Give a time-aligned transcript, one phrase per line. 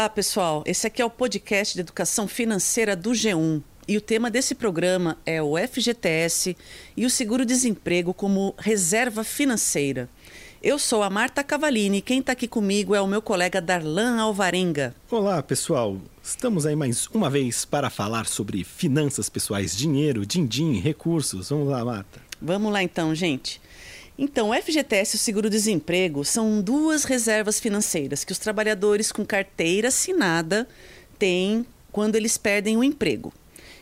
[0.00, 0.64] Olá, pessoal.
[0.64, 3.62] Esse aqui é o podcast de educação financeira do G1.
[3.86, 6.56] E o tema desse programa é o FGTS
[6.96, 10.08] e o seguro-desemprego como reserva financeira.
[10.62, 14.94] Eu sou a Marta Cavalini quem está aqui comigo é o meu colega Darlan Alvarenga.
[15.10, 15.98] Olá, pessoal.
[16.22, 21.50] Estamos aí mais uma vez para falar sobre finanças pessoais, dinheiro, din-din, recursos.
[21.50, 22.22] Vamos lá, Marta.
[22.40, 23.60] Vamos lá então, gente.
[24.22, 29.88] Então, o FGTS e o seguro-desemprego são duas reservas financeiras que os trabalhadores com carteira
[29.88, 30.68] assinada
[31.18, 33.32] têm quando eles perdem o emprego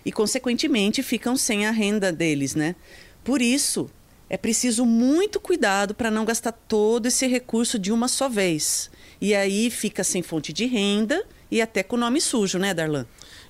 [0.05, 2.77] e, consequentemente, ficam sem a renda deles, né?
[3.25, 3.91] Por isso,
[4.31, 8.93] é preciso muito cuidado para não gastar todo esse recurso de uma só vez.
[9.20, 11.20] E aí fica sem fonte de renda
[11.51, 13.07] e até com o nome sujo, né, Darlan?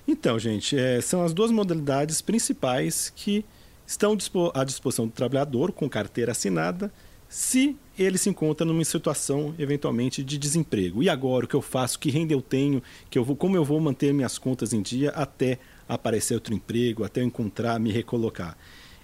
[0.07, 3.45] Então, gente, é, são as duas modalidades principais que
[3.89, 4.15] estão
[4.53, 6.93] à disposição do trabalhador com carteira assinada
[7.27, 11.01] se ele se encontra numa situação eventualmente de desemprego.
[11.01, 11.97] E agora o que eu faço?
[11.97, 12.83] Que renda eu tenho?
[13.09, 17.03] Que eu vou, como eu vou manter minhas contas em dia até aparecer outro emprego,
[17.03, 18.55] até eu encontrar, me recolocar?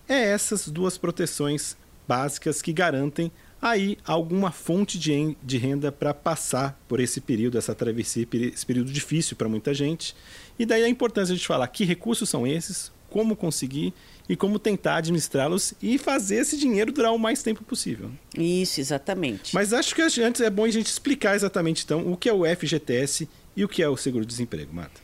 [0.07, 1.75] É essas duas proteções
[2.07, 7.73] básicas que garantem aí alguma fonte de, de renda para passar por esse período, essa
[7.73, 10.15] travessia, esse período difícil para muita gente.
[10.59, 13.93] E daí a importância de falar que recursos são esses, como conseguir
[14.27, 18.11] e como tentar administrá-los e fazer esse dinheiro durar o mais tempo possível.
[18.37, 19.55] Isso, exatamente.
[19.55, 22.43] Mas acho que antes é bom a gente explicar exatamente então o que é o
[22.43, 24.99] FGTS e o que é o seguro-desemprego, Marta.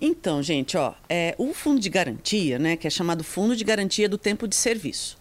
[0.00, 4.08] Então, gente, ó, é, o fundo de garantia, né, que é chamado Fundo de Garantia
[4.08, 5.16] do Tempo de Serviço,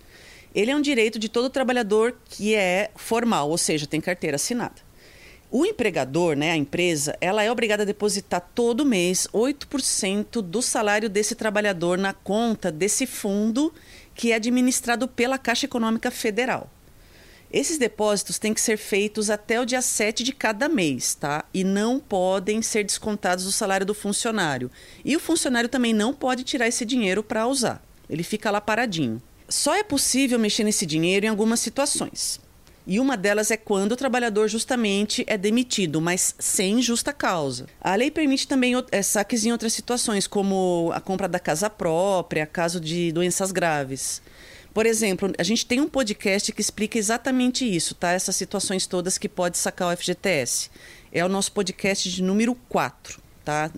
[0.55, 4.81] ele é um direito de todo trabalhador que é formal, ou seja, tem carteira assinada.
[5.53, 11.09] O empregador, né, a empresa, ela é obrigada a depositar todo mês 8% do salário
[11.09, 13.73] desse trabalhador na conta desse fundo
[14.15, 16.71] que é administrado pela Caixa Econômica Federal.
[17.51, 21.43] Esses depósitos têm que ser feitos até o dia 7 de cada mês, tá?
[21.53, 24.71] E não podem ser descontados do salário do funcionário.
[25.03, 27.83] E o funcionário também não pode tirar esse dinheiro para usar.
[28.09, 29.21] Ele fica lá paradinho.
[29.49, 32.39] Só é possível mexer nesse dinheiro em algumas situações.
[32.85, 37.67] E uma delas é quando o trabalhador justamente é demitido, mas sem justa causa.
[37.79, 42.45] A lei permite também é, saques em outras situações, como a compra da casa própria,
[42.45, 44.21] caso de doenças graves.
[44.73, 48.13] Por exemplo, a gente tem um podcast que explica exatamente isso, tá?
[48.13, 50.69] Essas situações todas que pode sacar o FGTS.
[51.11, 53.69] É o nosso podcast de número 4, tá?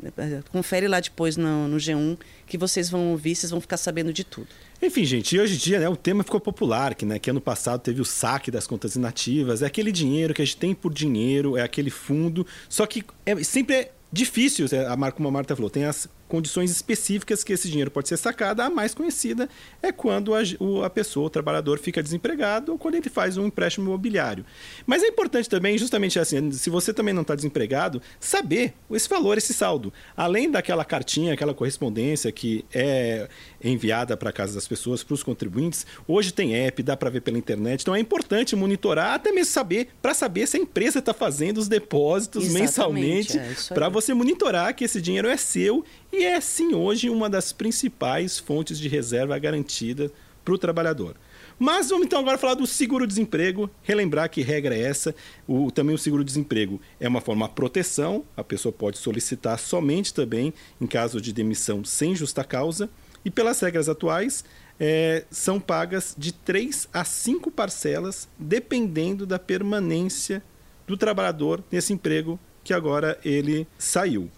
[0.52, 4.24] Confere lá depois no, no G1 que vocês vão ouvir, vocês vão ficar sabendo de
[4.24, 4.50] tudo.
[4.86, 7.80] Enfim, gente, hoje em dia né, o tema ficou popular, que, né, que ano passado
[7.80, 11.56] teve o saque das contas inativas, é aquele dinheiro que a gente tem por dinheiro,
[11.56, 15.70] é aquele fundo, só que é, sempre é difícil, é, a como a Marta falou,
[15.70, 18.62] tem as condições específicas que esse dinheiro pode ser sacado.
[18.62, 19.48] A mais conhecida
[19.84, 20.40] é quando a,
[20.84, 24.44] a pessoa, o trabalhador, fica desempregado ou quando ele faz um empréstimo imobiliário.
[24.84, 29.38] Mas é importante também, justamente assim, se você também não está desempregado, saber esse valor,
[29.38, 29.94] esse saldo.
[30.18, 33.30] Além daquela cartinha, aquela correspondência que é
[33.64, 37.38] enviada para casa das pessoas, para os contribuintes, hoje tem app, dá para ver pela
[37.38, 37.82] internet.
[37.82, 41.68] Então é importante monitorar, até mesmo saber, para saber se a empresa está fazendo os
[41.68, 46.76] depósitos Exatamente, mensalmente, é para você monitorar que esse dinheiro é seu e é sim
[46.76, 50.12] hoje uma das principais fontes de reserva garantida
[50.46, 51.16] para o trabalhador.
[51.58, 55.16] Mas vamos então agora falar do seguro-desemprego, relembrar que regra é essa.
[55.48, 60.54] O, também o seguro-desemprego é uma forma de proteção, a pessoa pode solicitar somente também
[60.80, 62.90] em caso de demissão sem justa causa.
[63.26, 64.44] E pelas regras atuais,
[64.80, 70.44] é, são pagas de três a cinco parcelas, dependendo da permanência
[70.86, 74.30] do trabalhador nesse emprego que agora ele saiu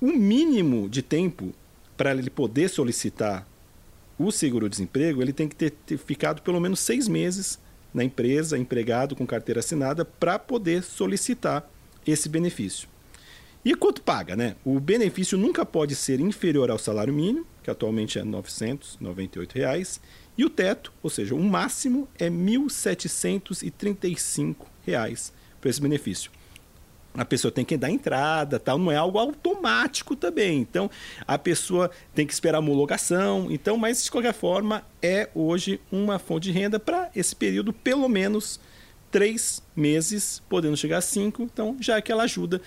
[0.00, 1.52] o mínimo de tempo
[1.96, 3.44] para ele poder solicitar
[4.16, 7.58] o seguro-desemprego, ele tem que ter, ter, ficado pelo menos seis meses
[7.92, 11.68] na empresa, empregado com carteira assinada, para poder solicitar
[12.06, 12.88] esse benefício.
[13.64, 14.54] E quanto paga, né?
[14.64, 20.00] O benefício nunca pode ser inferior ao salário mínimo, que atualmente é 998 reais,
[20.36, 26.30] e o teto, ou seja, o máximo é 1.735 reais para esse benefício
[27.14, 30.58] a pessoa tem que dar entrada, tal, não é algo automático também.
[30.58, 30.90] Então,
[31.26, 33.48] a pessoa tem que esperar a homologação.
[33.50, 38.08] Então, mas de qualquer forma, é hoje uma fonte de renda para esse período, pelo
[38.08, 38.60] menos
[39.10, 41.42] três meses, podendo chegar a cinco.
[41.42, 42.60] Então, já é aquela ajuda.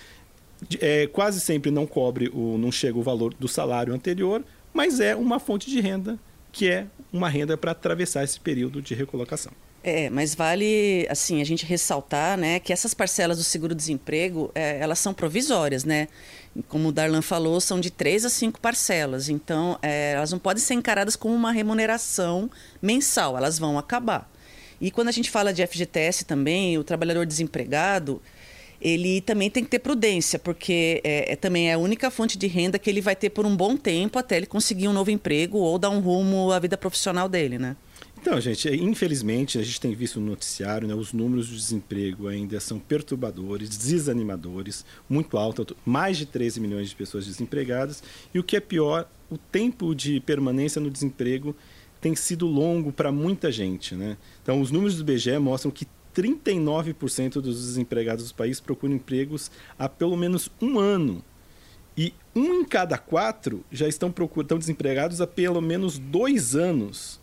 [0.80, 5.16] É, quase sempre não cobre, o, não chega o valor do salário anterior, mas é
[5.16, 6.18] uma fonte de renda
[6.52, 9.52] que é uma renda para atravessar esse período de recolocação.
[9.84, 15.00] É, mas vale assim a gente ressaltar, né, que essas parcelas do seguro-desemprego é, elas
[15.00, 16.06] são provisórias, né?
[16.68, 19.28] Como o Darlan falou, são de três a cinco parcelas.
[19.28, 22.50] Então, é, elas não podem ser encaradas como uma remuneração
[22.80, 23.36] mensal.
[23.36, 24.30] Elas vão acabar.
[24.80, 28.20] E quando a gente fala de FGTS também, o trabalhador desempregado,
[28.80, 32.48] ele também tem que ter prudência, porque é, é, também é a única fonte de
[32.48, 35.56] renda que ele vai ter por um bom tempo até ele conseguir um novo emprego
[35.58, 37.76] ou dar um rumo à vida profissional dele, né?
[38.22, 42.60] Então, gente, infelizmente a gente tem visto no noticiário, né, os números de desemprego ainda
[42.60, 48.00] são perturbadores, desanimadores, muito alto, mais de 13 milhões de pessoas desempregadas,
[48.32, 51.56] e o que é pior, o tempo de permanência no desemprego
[52.00, 54.16] tem sido longo para muita gente, né?
[54.40, 55.84] Então, os números do IBGE mostram que
[56.14, 61.24] 39% dos desempregados do país procuram empregos há pelo menos um ano.
[61.96, 67.20] E um em cada quatro já estão, procurando, estão desempregados há pelo menos dois anos.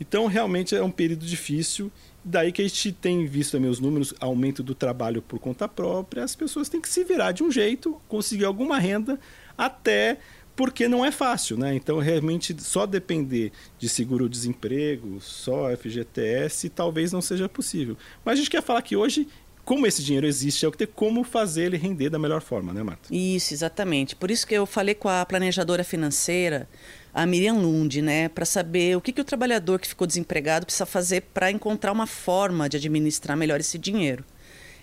[0.00, 1.92] Então, realmente é um período difícil.
[2.24, 6.24] Daí que a gente tem visto também os números, aumento do trabalho por conta própria.
[6.24, 9.18] As pessoas têm que se virar de um jeito, conseguir alguma renda,
[9.56, 10.18] até
[10.56, 11.74] porque não é fácil, né?
[11.74, 17.96] Então, realmente, só depender de seguro-desemprego, só FGTS, talvez não seja possível.
[18.24, 19.26] Mas a gente quer falar que hoje
[19.64, 22.72] como esse dinheiro existe, é o que tem como fazer ele render da melhor forma,
[22.72, 23.14] né, Marta?
[23.14, 24.16] Isso, exatamente.
[24.16, 26.68] Por isso que eu falei com a planejadora financeira
[27.12, 30.86] a Miriam Lund, né, para saber o que, que o trabalhador que ficou desempregado precisa
[30.86, 34.24] fazer para encontrar uma forma de administrar melhor esse dinheiro.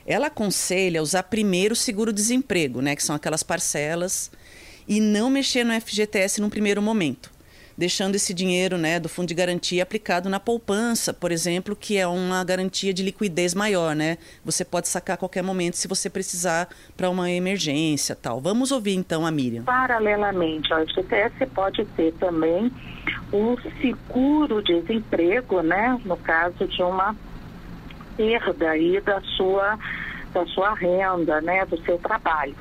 [0.05, 4.31] Ela aconselha usar primeiro o seguro-desemprego, né, que são aquelas parcelas,
[4.87, 7.36] e não mexer no FGTS num primeiro momento
[7.77, 12.07] deixando esse dinheiro né, do fundo de garantia aplicado na poupança, por exemplo, que é
[12.07, 13.95] uma garantia de liquidez maior.
[13.95, 14.17] Né?
[14.43, 18.41] Você pode sacar a qualquer momento se você precisar para uma emergência tal.
[18.41, 19.63] Vamos ouvir então a Miriam.
[19.63, 22.71] Paralelamente ao FGTS, pode ter também
[23.31, 27.15] um seguro-desemprego, né, no caso de uma
[28.15, 29.77] perda aí da sua,
[30.33, 32.55] da sua renda, né, do seu trabalho.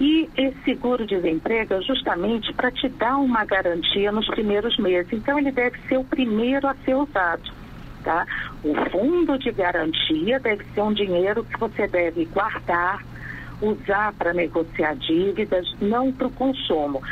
[0.00, 5.12] E esse seguro-desemprego é justamente para te dar uma garantia nos primeiros meses.
[5.12, 7.52] Então, ele deve ser o primeiro a ser usado.
[8.02, 8.26] Tá?
[8.64, 13.04] O fundo de garantia deve ser um dinheiro que você deve guardar,
[13.60, 17.02] usar para negociar dívidas, não para o consumo.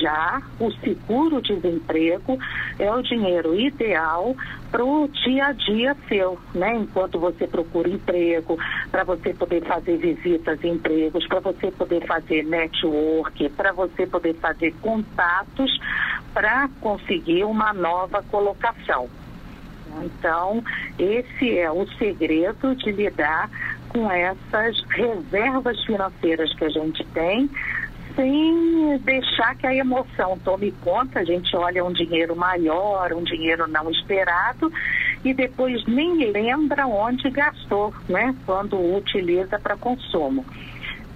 [0.00, 2.38] Já o seguro-desemprego
[2.78, 4.34] é o dinheiro ideal
[4.70, 6.74] para o dia a dia seu, né?
[6.76, 8.58] Enquanto você procura emprego,
[8.90, 14.34] para você poder fazer visitas em empregos, para você poder fazer network, para você poder
[14.34, 15.78] fazer contatos
[16.34, 19.08] para conseguir uma nova colocação.
[20.04, 20.62] Então,
[20.98, 23.50] esse é o segredo de lidar
[23.88, 27.48] com essas reservas financeiras que a gente tem,
[28.18, 31.20] sem deixar que a emoção tome conta.
[31.20, 34.72] A gente olha um dinheiro maior, um dinheiro não esperado
[35.24, 38.34] e depois nem lembra onde gastou, né?
[38.44, 40.44] Quando utiliza para consumo.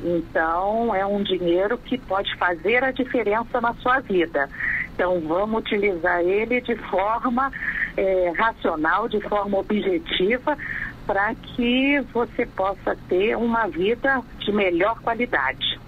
[0.04, 4.49] Então, é um dinheiro que pode fazer a diferença na sua vida.
[4.94, 7.50] Então, vamos utilizar ele de forma
[7.96, 10.56] é, racional, de forma objetiva,
[11.04, 15.82] para que você possa ter uma vida de melhor qualidade.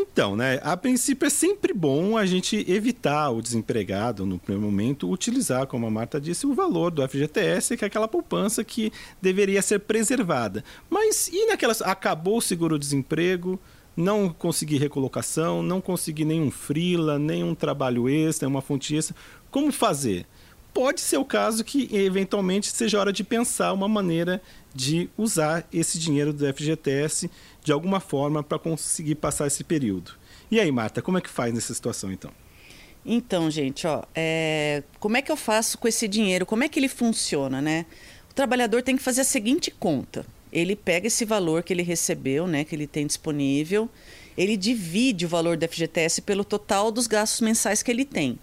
[0.00, 5.10] Então, né, a princípio é sempre bom a gente evitar o desempregado, no primeiro momento,
[5.10, 9.60] utilizar, como a Marta disse, o valor do FGTS, que é aquela poupança que deveria
[9.60, 10.62] ser preservada.
[10.88, 11.82] Mas e naquelas.
[11.82, 13.58] Acabou o seguro-desemprego,
[13.96, 19.16] não consegui recolocação, não consegui nenhum frila, nenhum trabalho extra, uma fonte extra.
[19.50, 20.26] Como fazer?
[20.72, 24.40] Pode ser o caso que eventualmente seja hora de pensar uma maneira
[24.74, 27.30] de usar esse dinheiro do FGTS
[27.62, 30.12] de alguma forma para conseguir passar esse período.
[30.50, 32.30] E aí, Marta, como é que faz nessa situação então?
[33.04, 34.82] Então, gente, ó, é...
[35.00, 36.44] como é que eu faço com esse dinheiro?
[36.44, 37.86] Como é que ele funciona, né?
[38.30, 40.24] O trabalhador tem que fazer a seguinte conta.
[40.52, 43.88] Ele pega esse valor que ele recebeu, né, que ele tem disponível,
[44.36, 48.38] ele divide o valor do FGTS pelo total dos gastos mensais que ele tem.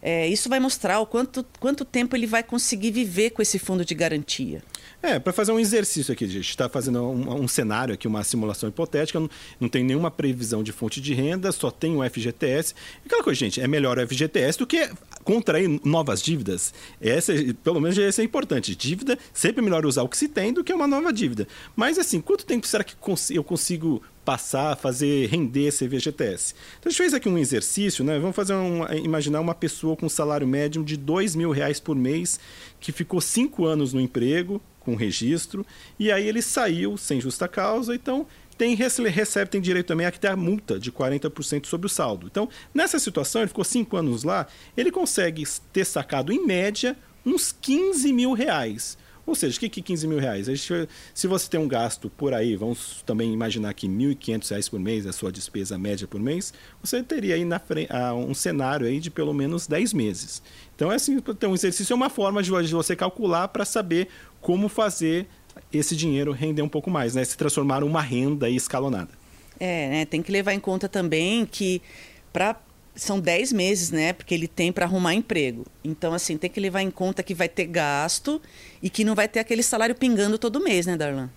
[0.00, 3.84] É, isso vai mostrar o quanto, quanto tempo ele vai conseguir viver com esse fundo
[3.84, 4.62] de garantia.
[5.00, 8.24] É, para fazer um exercício aqui, a gente está fazendo um, um, cenário aqui, uma
[8.24, 12.74] simulação hipotética, não, não, tem nenhuma previsão de fonte de renda, só tem o FGTS.
[13.04, 14.90] E aquela coisa, gente, é melhor o FGTS do que
[15.22, 16.74] contrair novas dívidas.
[17.00, 18.74] Essa, pelo menos, essa é importante.
[18.74, 21.46] Dívida, sempre é melhor usar o que se tem do que uma nova dívida.
[21.76, 22.96] Mas, assim, quanto tempo será que
[23.30, 26.54] eu consigo passar fazer render esse FGTS.
[26.78, 28.18] Então a gente fez aqui um exercício, né?
[28.18, 32.38] Vamos fazer um, imaginar uma pessoa com salário médio de dois mil reais por mês
[32.78, 35.64] que ficou cinco anos no emprego com registro
[35.98, 38.26] e aí ele saiu sem justa causa, então
[38.58, 42.26] tem recebe tem direito também a ter a multa de 40% sobre o saldo.
[42.26, 45.42] Então, nessa situação, ele ficou cinco anos lá, ele consegue
[45.72, 46.94] ter sacado, em média,
[47.24, 48.98] uns 15 mil reais.
[49.28, 50.46] Ou seja, o que, que 15 mil reais?
[50.46, 54.80] Gente, se você tem um gasto por aí, vamos também imaginar que R$ 1.500 por
[54.80, 57.90] mês, a sua despesa média por mês, você teria aí na frente,
[58.26, 60.42] um cenário aí de pelo menos 10 meses.
[60.74, 64.08] Então, é assim, ter um exercício é uma forma de você calcular para saber
[64.40, 65.26] como fazer
[65.70, 67.22] esse dinheiro render um pouco mais, né?
[67.22, 69.10] Se transformar uma renda escalonada.
[69.60, 70.04] É, né?
[70.06, 71.82] Tem que levar em conta também que
[72.32, 72.56] para
[72.94, 74.12] são 10 meses, né?
[74.12, 75.64] Porque ele tem para arrumar emprego.
[75.84, 78.40] Então, assim, tem que levar em conta que vai ter gasto
[78.82, 81.30] e que não vai ter aquele salário pingando todo mês, né, Darlan?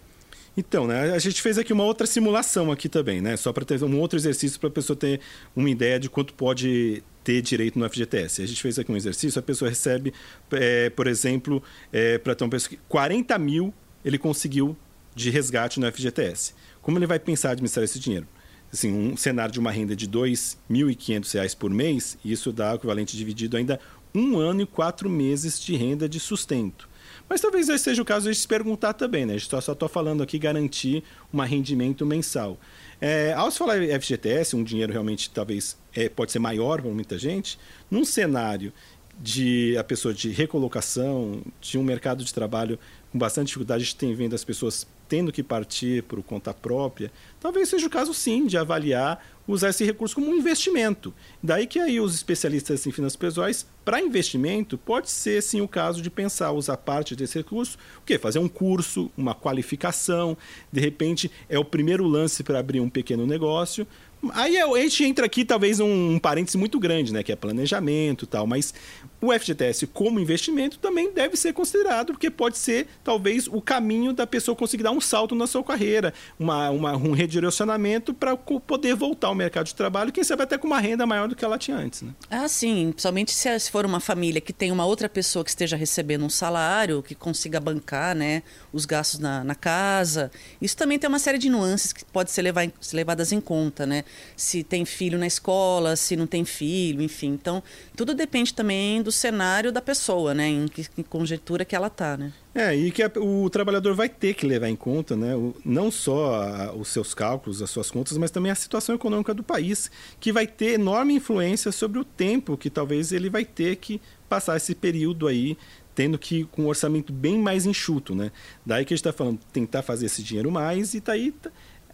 [0.56, 3.38] Então, né, a gente fez aqui uma outra simulação aqui também, né?
[3.38, 5.22] Só para ter um outro exercício para a pessoa ter
[5.56, 8.42] uma ideia de quanto pode ter direito no FGTS.
[8.42, 10.14] A gente fez aqui um exercício, a pessoa recebe,
[10.52, 14.76] é, por exemplo, é, para ter uma pessoa que 40 mil ele conseguiu
[15.16, 16.54] de resgate no FGTS.
[16.82, 18.28] Como ele vai pensar administrar esse dinheiro?
[18.72, 23.18] Assim, um cenário de uma renda de R$ 2.500 por mês, isso dá o equivalente
[23.18, 23.80] dividido ainda
[24.14, 26.90] um ano e quatro meses de renda de sustento.
[27.28, 29.38] Mas talvez esse seja o caso de se perguntar também, né?
[29.38, 32.58] Gente só estou falando aqui garantir um rendimento mensal.
[33.00, 37.18] É, ao se falar FGTS, um dinheiro realmente talvez é, pode ser maior para muita
[37.18, 37.58] gente,
[37.90, 38.74] num cenário
[39.20, 42.78] de a pessoa de recolocação, de um mercado de trabalho
[43.12, 47.12] com bastante dificuldade, a gente tem vendo as pessoas tendo que partir por conta própria,
[47.38, 51.14] talvez seja o caso sim de avaliar usar esse recurso como um investimento.
[51.44, 56.02] Daí que aí os especialistas em finanças pessoais, para investimento, pode ser sim o caso
[56.02, 58.18] de pensar usar parte desse recurso, o quê?
[58.18, 60.38] Fazer um curso, uma qualificação,
[60.72, 63.86] de repente é o primeiro lance para abrir um pequeno negócio,
[64.34, 67.24] Aí a gente entra aqui, talvez, um, um parêntese muito grande, né?
[67.24, 68.46] Que é planejamento e tal.
[68.46, 68.74] Mas
[69.20, 74.28] o FGTS, como investimento, também deve ser considerado, porque pode ser, talvez, o caminho da
[74.28, 79.28] pessoa conseguir dar um salto na sua carreira, uma, uma um redirecionamento para poder voltar
[79.28, 81.78] ao mercado de trabalho, quem sabe até com uma renda maior do que ela tinha
[81.78, 82.02] antes.
[82.02, 82.12] Né?
[82.30, 82.92] Ah, sim.
[82.92, 87.02] Principalmente se, for uma família que tem uma outra pessoa que esteja recebendo um salário,
[87.02, 90.32] que consiga bancar né, os gastos na, na casa.
[90.62, 93.86] Isso também tem uma série de nuances que pode ser, levar, ser levadas em conta,
[93.86, 94.04] né?
[94.36, 97.30] Se tem filho na escola, se não tem filho, enfim.
[97.30, 97.62] Então,
[97.96, 100.48] tudo depende também do cenário da pessoa, né?
[100.48, 102.34] Em que em conjectura que ela está, né?
[102.54, 105.90] É, e que a, o trabalhador vai ter que levar em conta, né, o, não
[105.90, 109.90] só a, os seus cálculos, as suas contas, mas também a situação econômica do país,
[110.20, 114.58] que vai ter enorme influência sobre o tempo que talvez ele vai ter que passar
[114.58, 115.58] esse período aí
[115.94, 118.32] tendo que com um orçamento bem mais enxuto, né?
[118.66, 121.52] Daí que a gente está falando tentar fazer esse dinheiro mais e tá aí tá,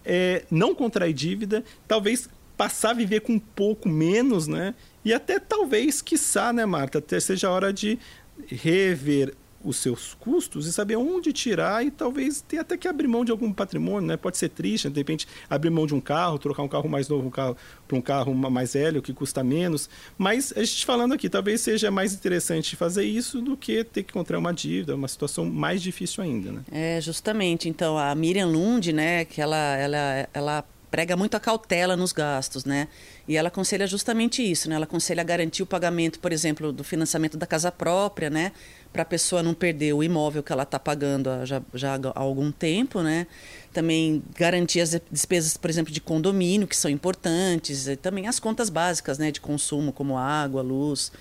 [0.08, 4.74] é, não contrair dívida, talvez passar a viver com um pouco menos, né?
[5.04, 8.00] E até talvez, quiçá, né, Marta, até seja hora de
[8.48, 9.34] rever
[9.64, 13.32] os seus custos e saber onde tirar e talvez ter até que abrir mão de
[13.32, 14.18] algum patrimônio, né?
[14.18, 17.28] Pode ser triste, de repente abrir mão de um carro, trocar um carro mais novo
[17.28, 19.90] um carro para um carro mais velho que custa menos.
[20.18, 24.12] Mas a gente falando aqui, talvez seja mais interessante fazer isso do que ter que
[24.12, 26.62] encontrar uma dívida, uma situação mais difícil ainda, né?
[26.72, 27.68] É, justamente.
[27.68, 32.66] Então, a Miriam Lund, né, que ela, ela, ela prega muito a cautela nos gastos,
[32.66, 32.88] né?
[33.28, 34.76] E ela aconselha justamente isso, né?
[34.76, 38.52] Ela aconselha garantir o pagamento, por exemplo, do financiamento da casa própria, né?
[38.94, 42.52] Para a pessoa não perder o imóvel que ela está pagando já, já há algum
[42.52, 43.28] tempo, né?
[43.74, 48.70] Também garantir as despesas, por exemplo, de condomínio, que são importantes, e também as contas
[48.70, 49.30] básicas, né?
[49.30, 51.12] De consumo, como água, luz.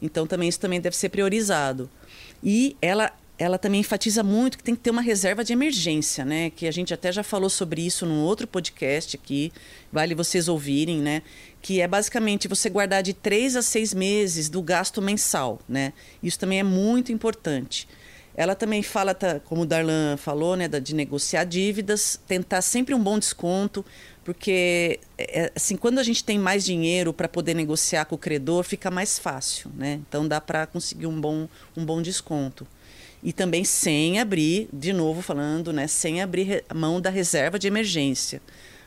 [0.00, 1.90] Então, também isso também deve ser priorizado.
[2.42, 6.50] E ela ela também enfatiza muito que tem que ter uma reserva de emergência, né?
[6.50, 9.52] Que a gente até já falou sobre isso num outro podcast aqui,
[9.92, 11.22] vale vocês ouvirem, né?
[11.60, 15.92] Que é basicamente você guardar de três a seis meses do gasto mensal, né?
[16.22, 17.86] Isso também é muito importante.
[18.34, 23.18] Ela também fala, como o Darlan falou, né, de negociar dívidas, tentar sempre um bom
[23.18, 23.82] desconto,
[24.22, 28.18] porque é, é assim, quando a gente tem mais dinheiro para poder negociar com o
[28.18, 30.00] credor, fica mais fácil, né?
[30.06, 32.66] Então dá para conseguir um bom, um bom desconto
[33.26, 38.40] e também sem abrir, de novo falando, né, sem abrir mão da reserva de emergência.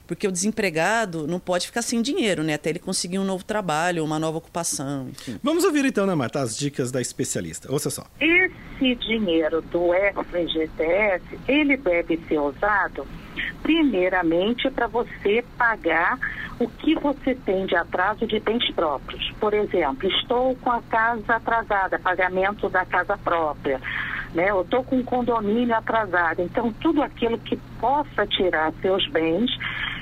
[0.07, 2.55] Porque o desempregado não pode ficar sem dinheiro, né?
[2.55, 5.37] Até ele conseguir um novo trabalho, uma nova ocupação, enfim.
[5.43, 7.71] Vamos ouvir então, né, Marta, as dicas da especialista.
[7.71, 8.05] Ouça só.
[8.19, 9.89] Esse dinheiro do
[10.23, 13.05] FGTS, ele deve ser usado
[13.61, 16.17] primeiramente para você pagar
[16.59, 19.31] o que você tem de atraso de bens próprios.
[19.39, 23.79] Por exemplo, estou com a casa atrasada, pagamento da casa própria
[24.33, 24.49] né?
[24.49, 26.41] Eu estou com um condomínio atrasado.
[26.41, 29.49] Então, tudo aquilo que possa tirar seus bens,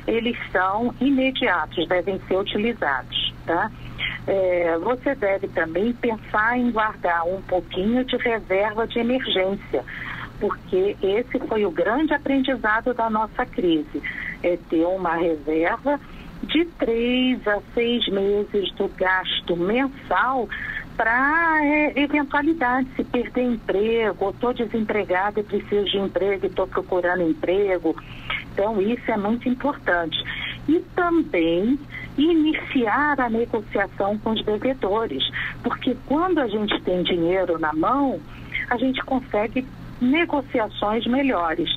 [0.07, 3.71] eles são imediatos, devem ser utilizados, tá?
[4.25, 9.83] É, você deve também pensar em guardar um pouquinho de reserva de emergência,
[10.39, 14.01] porque esse foi o grande aprendizado da nossa crise,
[14.43, 15.99] é ter uma reserva
[16.43, 20.47] de três a seis meses do gasto mensal
[20.97, 27.21] para é, eventualidades, se perder emprego, estou desempregado e preciso de emprego e estou procurando
[27.21, 27.95] emprego.
[28.51, 30.17] Então, isso é muito importante.
[30.67, 31.79] E também
[32.17, 35.23] iniciar a negociação com os devedores,
[35.63, 38.19] porque quando a gente tem dinheiro na mão,
[38.69, 39.65] a gente consegue
[40.01, 41.69] negociações melhores.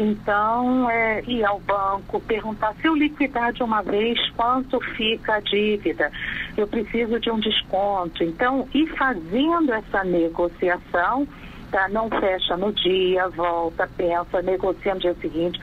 [0.00, 5.40] Então, é, ir ao banco, perguntar se eu liquidar de uma vez, quanto fica a
[5.40, 6.12] dívida?
[6.56, 8.22] Eu preciso de um desconto.
[8.22, 11.26] Então, ir fazendo essa negociação,
[11.72, 11.88] tá?
[11.88, 15.58] não fecha no dia, volta, pensa, negocia no dia seguinte.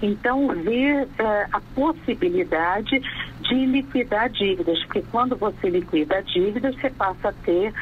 [0.00, 3.00] Então, ver é, a possibilidade
[3.40, 7.74] de liquidar dívidas, porque quando você liquida dívidas, você passa a ter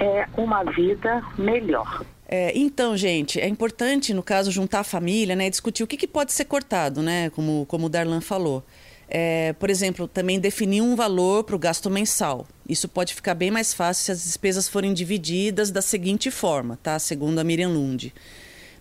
[0.00, 2.04] é, uma vida melhor.
[2.28, 6.08] É, então, gente, é importante, no caso, juntar a família, né, discutir o que, que
[6.08, 8.64] pode ser cortado, né, como, como o Darlan falou.
[9.08, 12.46] É, por exemplo, também definir um valor para o gasto mensal.
[12.68, 16.98] Isso pode ficar bem mais fácil se as despesas forem divididas da seguinte forma, tá?
[16.98, 18.12] Segundo a Miriam Lund.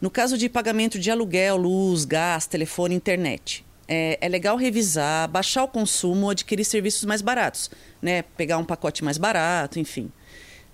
[0.02, 5.64] No caso de pagamento de aluguel, luz, gás, telefone, internet, é, é, legal revisar, baixar
[5.64, 7.70] o consumo adquirir serviços mais baratos,
[8.02, 8.24] né?
[8.36, 10.12] Pegar um pacote mais barato, enfim.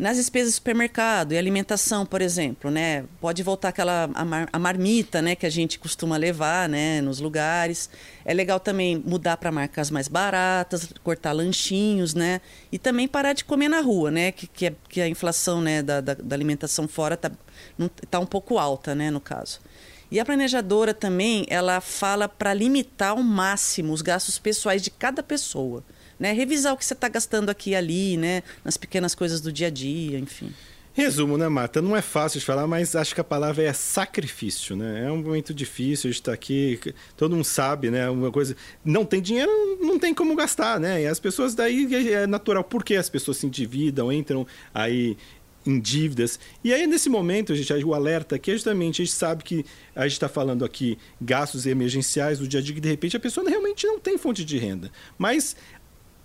[0.02, 3.06] Nas despesas de supermercado e alimentação, por exemplo, né?
[3.20, 7.20] Pode voltar aquela a, mar, a marmita, né, que a gente costuma levar, né, nos
[7.20, 7.88] lugares.
[8.26, 12.42] É legal também mudar para marcas mais baratas, cortar lanchinhos, né?
[12.72, 14.32] E também parar de comer na rua, né?
[14.32, 17.32] Que, que, é, que a inflação, né, da, da, da alimentação fora tá,
[17.78, 19.60] não, tá um pouco alta, né, no caso.
[20.10, 25.22] E a planejadora também, ela fala para limitar ao máximo os gastos pessoais de cada
[25.22, 25.84] pessoa
[26.22, 26.32] né?
[26.34, 28.44] Revisar o que você está gastando aqui e ali, né?
[28.64, 30.54] Nas pequenas coisas do dia a dia, enfim.
[30.94, 31.82] Resumo, né, Marta?
[31.82, 35.06] Não é fácil de falar, mas acho que a palavra é sacrifício, né?
[35.08, 36.80] É um momento difícil de estar aqui,
[37.18, 38.08] todo mundo sabe, né?
[38.08, 38.56] Uma coisa.
[38.86, 39.52] Não tem dinheiro,
[39.82, 41.02] não tem como gastar, né?
[41.02, 42.64] E as pessoas daí é natural.
[42.64, 45.18] Por que as pessoas se endividam, entram aí
[45.66, 46.40] em dívidas.
[46.64, 49.66] E aí, nesse momento, a gente, o alerta aqui é justamente, a gente sabe que
[49.96, 53.20] a gente está falando aqui gastos emergenciais do dia a dia, que de repente a
[53.20, 54.92] pessoa realmente não tem fonte de renda.
[55.18, 55.56] Mas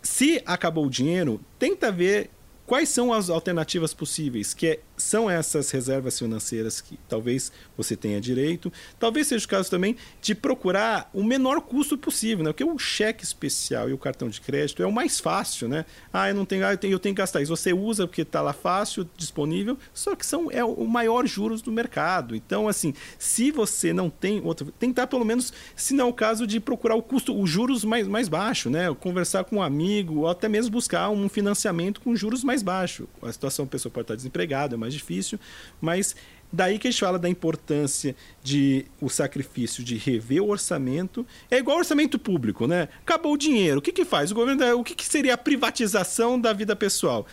[0.06, 2.30] se acabou o dinheiro, tenta ver
[2.66, 8.20] quais são as alternativas possíveis, que é são essas reservas financeiras que talvez você tenha
[8.20, 8.72] direito.
[8.98, 12.52] Talvez seja o caso também de procurar o menor custo possível, né?
[12.52, 15.84] Porque o cheque especial e o cartão de crédito é o mais fácil, né?
[16.12, 17.54] Ah, eu não tenho, ah, eu tenho, eu tenho que gastar isso.
[17.54, 21.70] Você usa porque está lá fácil, disponível, só que são é o maior juros do
[21.70, 22.34] mercado.
[22.34, 26.46] Então, assim, se você não tem outro, tentar pelo menos, se não é o caso
[26.46, 28.94] de procurar o custo, os juros mais, mais baixo, né?
[28.94, 33.08] Conversar com um amigo, ou até mesmo buscar um financiamento com juros mais baixo.
[33.22, 35.38] A situação a pessoa pode estar desempregada, é mais difícil,
[35.80, 36.14] mas
[36.52, 41.26] daí que a gente fala da importância de o sacrifício de rever o orçamento.
[41.50, 42.88] É igual orçamento público, né?
[43.00, 43.78] Acabou o dinheiro.
[43.78, 44.30] O que, que faz?
[44.30, 47.26] O governo, o que, que seria a privatização da vida pessoal?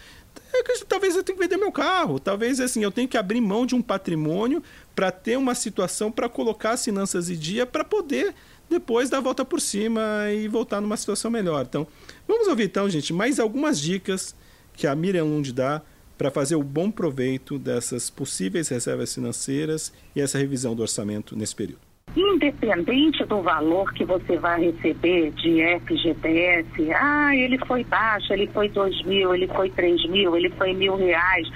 [0.54, 3.66] É talvez eu tenha que vender meu carro, talvez assim eu tenho que abrir mão
[3.66, 4.62] de um patrimônio
[4.96, 8.36] para ter uma situação para colocar as finanças em dia para poder
[8.70, 11.66] depois dar a volta por cima e voltar numa situação melhor.
[11.68, 11.88] Então,
[12.28, 14.36] vamos ouvir então, gente, mais algumas dicas
[14.76, 15.82] que a Miriam Lund dá
[16.18, 21.56] para fazer o bom proveito dessas possíveis reservas financeiras e essa revisão do orçamento nesse
[21.56, 21.82] período.
[22.16, 28.70] Independente do valor que você vai receber de FGTS, ah, ele foi baixo, ele foi
[28.70, 31.48] dois mil, ele foi três mil, ele foi mil reais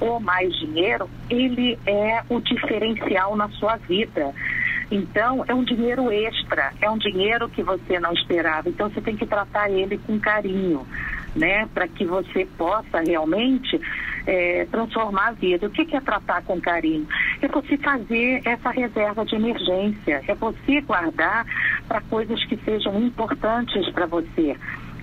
[0.00, 4.32] ou mais dinheiro, ele é o diferencial na sua vida.
[4.90, 8.68] Então, é um dinheiro extra, é um dinheiro que você não esperava.
[8.68, 10.86] Então, você tem que tratar ele com carinho,
[11.36, 11.68] né?
[11.72, 13.80] Para que você possa realmente
[14.26, 15.66] é, transformar a vida.
[15.66, 17.06] O que, que é tratar com carinho?
[17.40, 21.46] É você fazer essa reserva de emergência, é você guardar
[21.86, 24.56] para coisas que sejam importantes para você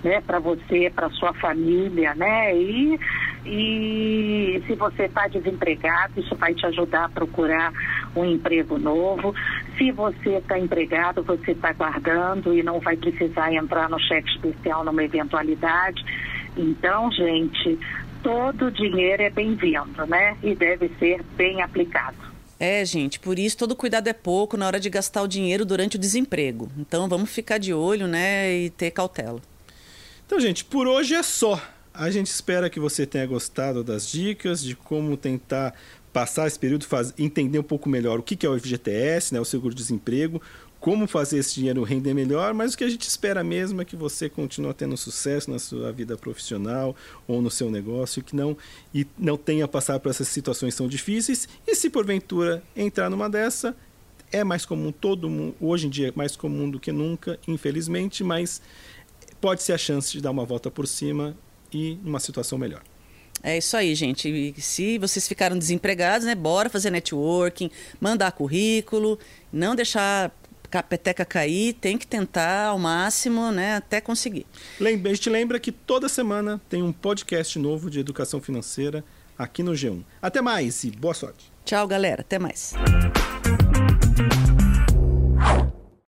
[0.04, 2.54] né, para você, para sua família, né?
[2.54, 3.00] E,
[3.46, 7.72] e se você está desempregado, isso vai te ajudar a procurar
[8.14, 9.34] um emprego novo.
[9.78, 14.84] Se você está empregado, você está guardando e não vai precisar entrar no cheque especial
[14.84, 16.04] numa eventualidade.
[16.56, 17.78] Então, gente,
[18.22, 20.36] todo dinheiro é bem-vindo, né?
[20.42, 22.34] E deve ser bem aplicado.
[22.60, 25.96] É, gente, por isso todo cuidado é pouco na hora de gastar o dinheiro durante
[25.96, 26.70] o desemprego.
[26.78, 29.40] Então vamos ficar de olho, né, e ter cautela.
[30.26, 31.62] Então, gente, por hoje é só.
[31.92, 35.74] A gente espera que você tenha gostado das dicas de como tentar
[36.12, 39.44] passar esse período, faz, entender um pouco melhor o que é o FGTS, né, o
[39.44, 40.40] seguro-desemprego,
[40.80, 43.96] como fazer esse dinheiro render melhor, mas o que a gente espera mesmo é que
[43.96, 46.94] você continue tendo sucesso na sua vida profissional
[47.26, 48.56] ou no seu negócio, que não
[48.94, 51.48] e não tenha passado por essas situações tão difíceis.
[51.66, 53.74] E se porventura entrar numa dessa,
[54.30, 58.22] é mais comum todo mundo, hoje em dia é mais comum do que nunca, infelizmente,
[58.22, 58.60] mas
[59.44, 61.36] pode ser a chance de dar uma volta por cima
[61.70, 62.80] e numa situação melhor.
[63.42, 64.26] É isso aí, gente.
[64.26, 69.18] E se vocês ficaram desempregados, né, bora fazer networking, mandar currículo,
[69.52, 70.34] não deixar
[70.72, 74.46] a peteca cair, tem que tentar ao máximo, né, até conseguir.
[74.80, 79.04] Lembra, a gente lembra que toda semana tem um podcast novo de educação financeira
[79.38, 80.02] aqui no G1.
[80.22, 81.52] Até mais e boa sorte.
[81.66, 82.22] Tchau, galera.
[82.22, 82.72] Até mais.